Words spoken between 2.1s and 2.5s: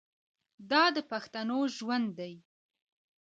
دی.